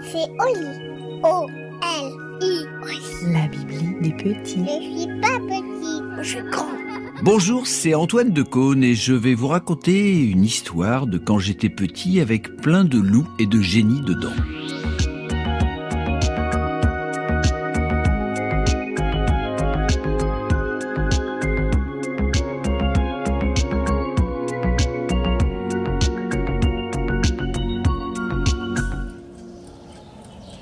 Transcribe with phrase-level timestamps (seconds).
[0.00, 0.70] C'est Oli.
[1.22, 2.64] O-L-I.
[3.30, 4.64] La Bibli des petits.
[4.64, 6.66] Je suis pas petit, je suis grand.
[7.22, 11.68] Bonjour, c'est Antoine de Caunes et je vais vous raconter une histoire de quand j'étais
[11.68, 14.32] petit avec plein de loups et de génies dedans.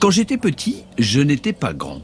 [0.00, 2.00] Quand j'étais petit, je n'étais pas grand.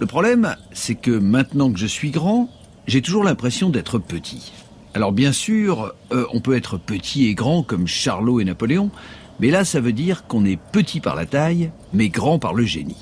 [0.00, 2.48] Le problème, c'est que maintenant que je suis grand,
[2.88, 4.52] j'ai toujours l'impression d'être petit.
[4.92, 8.90] Alors bien sûr, euh, on peut être petit et grand comme Charlot et Napoléon,
[9.38, 12.64] mais là ça veut dire qu'on est petit par la taille, mais grand par le
[12.64, 13.00] génie.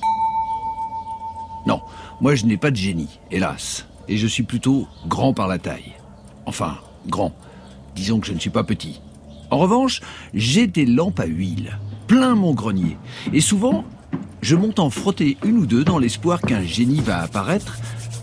[1.67, 1.81] Non,
[2.20, 5.95] moi je n'ai pas de génie, hélas, et je suis plutôt grand par la taille.
[6.45, 6.77] Enfin,
[7.07, 7.33] grand.
[7.95, 9.01] Disons que je ne suis pas petit.
[9.51, 10.03] En revanche,
[10.34, 12.97] j'ai des lampes à huile, plein mon grenier,
[13.33, 13.84] et souvent,
[14.41, 17.78] je monte en frotter une ou deux dans l'espoir qu'un génie va apparaître,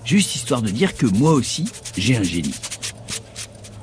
[0.06, 2.56] juste histoire de dire que moi aussi, j'ai un génie.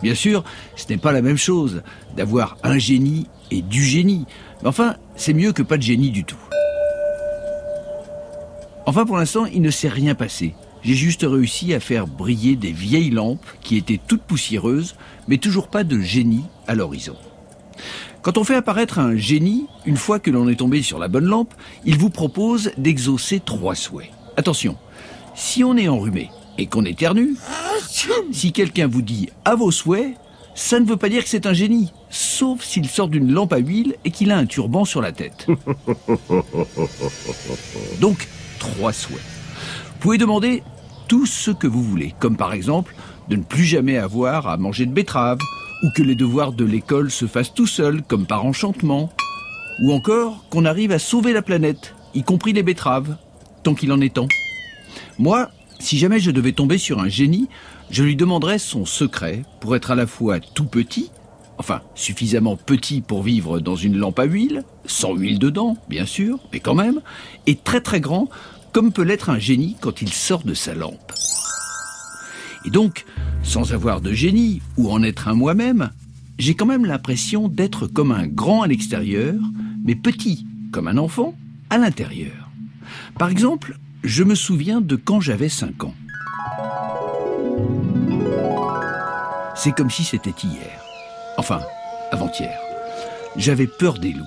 [0.02, 0.44] Bien sûr,
[0.76, 1.82] ce n'est pas la même chose
[2.16, 4.26] d'avoir un génie et du génie,
[4.62, 6.36] mais enfin, c'est mieux que pas de génie du tout.
[8.86, 10.54] Enfin, pour l'instant, il ne s'est rien passé.
[10.82, 14.94] J'ai juste réussi à faire briller des vieilles lampes qui étaient toutes poussiéreuses,
[15.26, 17.16] mais toujours pas de génie à l'horizon.
[18.26, 21.26] Quand on fait apparaître un génie, une fois que l'on est tombé sur la bonne
[21.26, 24.10] lampe, il vous propose d'exaucer trois souhaits.
[24.36, 24.76] Attention,
[25.36, 27.36] si on est enrhumé et qu'on éternue,
[28.32, 30.16] si quelqu'un vous dit à vos souhaits,
[30.56, 33.58] ça ne veut pas dire que c'est un génie, sauf s'il sort d'une lampe à
[33.58, 35.46] huile et qu'il a un turban sur la tête.
[38.00, 38.26] Donc,
[38.58, 39.20] trois souhaits.
[39.20, 40.64] Vous pouvez demander
[41.06, 42.92] tout ce que vous voulez, comme par exemple
[43.28, 45.38] de ne plus jamais avoir à manger de betterave,
[45.82, 49.12] ou que les devoirs de l'école se fassent tout seuls, comme par enchantement,
[49.82, 53.16] ou encore qu'on arrive à sauver la planète, y compris les betteraves,
[53.62, 54.28] tant qu'il en est temps.
[55.18, 57.48] Moi, si jamais je devais tomber sur un génie,
[57.90, 61.10] je lui demanderais son secret pour être à la fois tout petit,
[61.58, 66.38] enfin suffisamment petit pour vivre dans une lampe à huile, sans huile dedans, bien sûr,
[66.52, 67.00] mais quand même,
[67.46, 68.28] et très très grand,
[68.72, 71.12] comme peut l'être un génie quand il sort de sa lampe.
[72.64, 73.04] Et donc,
[73.46, 75.90] sans avoir de génie ou en être un moi-même,
[76.38, 79.34] j'ai quand même l'impression d'être comme un grand à l'extérieur,
[79.84, 81.34] mais petit, comme un enfant,
[81.70, 82.50] à l'intérieur.
[83.18, 85.94] Par exemple, je me souviens de quand j'avais 5 ans.
[89.54, 90.82] C'est comme si c'était hier.
[91.38, 91.60] Enfin,
[92.10, 92.58] avant-hier.
[93.36, 94.24] J'avais peur des loups.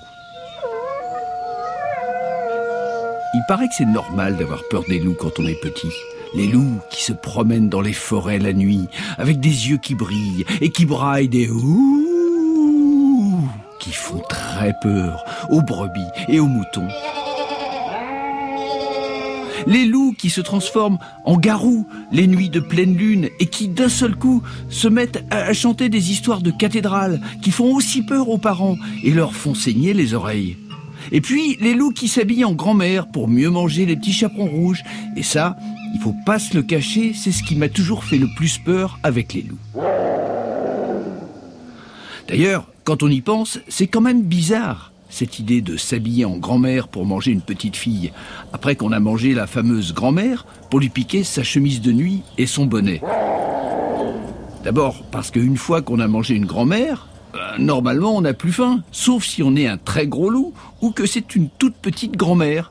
[3.34, 5.92] Il paraît que c'est normal d'avoir peur des loups quand on est petit.
[6.34, 8.86] Les loups qui se promènent dans les forêts la nuit,
[9.18, 12.00] avec des yeux qui brillent et qui braillent des ouh
[13.80, 16.88] qui font très peur aux brebis et aux moutons.
[19.66, 23.88] Les loups qui se transforment en garous les nuits de pleine lune et qui d'un
[23.88, 28.38] seul coup se mettent à chanter des histoires de cathédrales qui font aussi peur aux
[28.38, 30.56] parents et leur font saigner les oreilles.
[31.12, 34.82] Et puis les loups qui s'habillent en grand-mère pour mieux manger les petits chaperons rouges.
[35.16, 35.56] Et ça,
[35.94, 38.98] il faut pas se le cacher, c'est ce qui m'a toujours fait le plus peur
[39.02, 39.58] avec les loups.
[42.28, 46.88] D'ailleurs, quand on y pense, c'est quand même bizarre, cette idée de s'habiller en grand-mère
[46.88, 48.12] pour manger une petite fille,
[48.52, 52.46] après qu'on a mangé la fameuse grand-mère pour lui piquer sa chemise de nuit et
[52.46, 53.02] son bonnet.
[54.62, 58.82] D'abord parce qu'une fois qu'on a mangé une grand-mère, euh, normalement on n'a plus faim,
[58.92, 62.70] sauf si on est un très gros loup ou que c'est une toute petite grand-mère.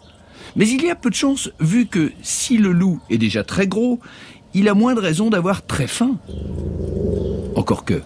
[0.56, 3.68] Mais il y a peu de chance, vu que si le loup est déjà très
[3.68, 4.00] gros,
[4.54, 6.18] il a moins de raisons d'avoir très faim.
[7.56, 8.02] Encore que.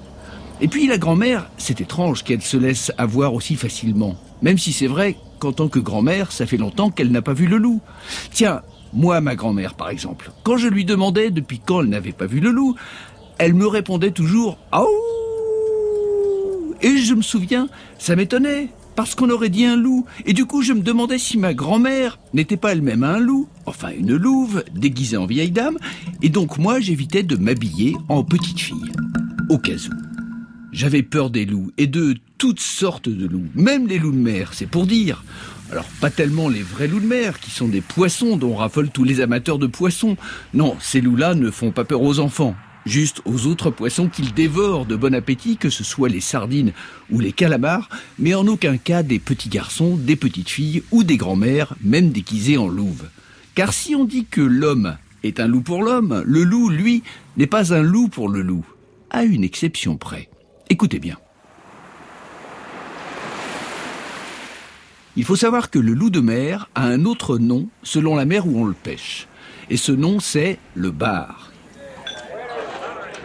[0.62, 4.16] Et puis la grand-mère, c'est étrange qu'elle se laisse avoir aussi facilement.
[4.42, 7.48] Même si c'est vrai qu'en tant que grand-mère, ça fait longtemps qu'elle n'a pas vu
[7.48, 7.82] le loup.
[8.32, 8.62] Tiens,
[8.94, 12.40] moi, ma grand-mère, par exemple, quand je lui demandais depuis quand elle n'avait pas vu
[12.40, 12.76] le loup,
[13.40, 14.86] elle me répondait toujours Ah
[16.82, 17.68] Et je me souviens,
[17.98, 20.06] ça m'étonnait, parce qu'on aurait dit un loup.
[20.26, 23.90] Et du coup, je me demandais si ma grand-mère n'était pas elle-même un loup, enfin
[23.98, 25.78] une louve, déguisée en vieille dame,
[26.22, 28.92] et donc moi, j'évitais de m'habiller en petite fille,
[29.50, 29.94] au cas où.
[30.72, 34.54] J'avais peur des loups, et de toutes sortes de loups, même les loups de mer,
[34.54, 35.24] c'est pour dire.
[35.72, 39.04] Alors pas tellement les vrais loups de mer, qui sont des poissons dont raffolent tous
[39.04, 40.18] les amateurs de poissons.
[40.54, 44.86] Non, ces loups-là ne font pas peur aux enfants, juste aux autres poissons qu'ils dévorent
[44.86, 46.74] de bon appétit, que ce soit les sardines
[47.12, 47.90] ou les calamars,
[48.20, 52.58] mais en aucun cas des petits garçons, des petites filles ou des grands-mères, même déguisés
[52.58, 53.10] en louves.
[53.56, 57.04] Car si on dit que l'homme est un loup pour l'homme, le loup, lui,
[57.38, 58.66] n'est pas un loup pour le loup,
[59.10, 60.30] à une exception près.
[60.70, 61.18] Écoutez bien.
[65.16, 68.48] Il faut savoir que le loup de mer a un autre nom selon la mer
[68.48, 69.28] où on le pêche.
[69.70, 71.53] Et ce nom, c'est le bar.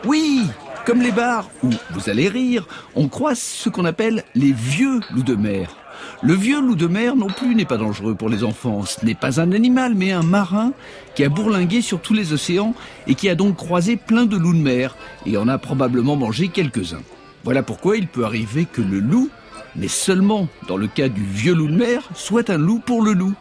[0.05, 0.43] Oui,
[0.87, 5.23] comme les bars où, vous allez rire, on croise ce qu'on appelle les vieux loups
[5.23, 5.77] de mer.
[6.23, 8.85] Le vieux loup de mer non plus n'est pas dangereux pour les enfants.
[8.85, 10.73] Ce n'est pas un animal, mais un marin
[11.15, 12.75] qui a bourlingué sur tous les océans
[13.07, 14.97] et qui a donc croisé plein de loups de mer
[15.27, 17.03] et en a probablement mangé quelques-uns.
[17.45, 19.31] Voilà pourquoi il peut arriver que le loup,
[19.77, 23.13] mais seulement dans le cas du vieux loup de mer, soit un loup pour le
[23.13, 23.35] loup.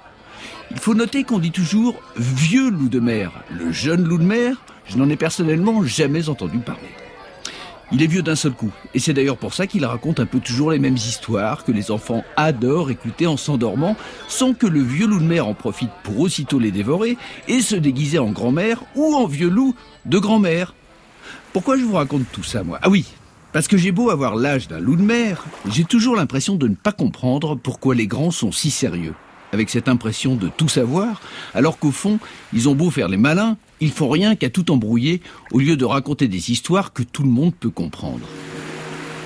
[0.72, 3.32] Il faut noter qu'on dit toujours vieux loup de mer.
[3.58, 4.58] Le jeune loup de mer,
[4.90, 6.90] je n'en ai personnellement jamais entendu parler.
[7.94, 10.40] Il est vieux d'un seul coup, et c'est d'ailleurs pour ça qu'il raconte un peu
[10.40, 13.96] toujours les mêmes histoires que les enfants adorent écouter en s'endormant,
[14.28, 17.18] sans que le vieux loup de mer en profite pour aussitôt les dévorer
[17.48, 19.74] et se déguiser en grand-mère ou en vieux loup
[20.06, 20.74] de grand-mère.
[21.54, 22.78] Pourquoi je vous raconte tout ça, moi?
[22.82, 23.06] Ah oui,
[23.54, 26.76] parce que j'ai beau avoir l'âge d'un loup de mer, j'ai toujours l'impression de ne
[26.76, 29.16] pas comprendre pourquoi les grands sont si sérieux
[29.52, 31.22] avec cette impression de tout savoir,
[31.54, 32.20] alors qu'au fond,
[32.54, 35.22] ils ont beau faire les malins, ils font rien qu'à tout embrouiller
[35.52, 38.28] au lieu de raconter des histoires que tout le monde peut comprendre.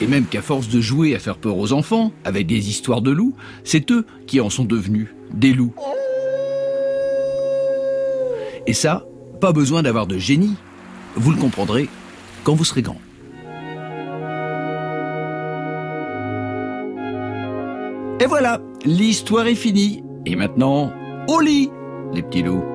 [0.02, 3.12] Et même qu'à force de jouer à faire peur aux enfants, avec des histoires de
[3.12, 5.76] loups, c'est eux qui en sont devenus des loups.
[8.68, 9.06] Et ça,
[9.40, 10.56] pas besoin d'avoir de génie.
[11.16, 11.90] Vous le comprendrez
[12.44, 13.00] quand vous serez grand.
[18.20, 20.04] Et voilà, l'histoire est finie.
[20.26, 20.92] Et maintenant,
[21.28, 21.72] au lit,
[22.14, 22.71] les petits loups.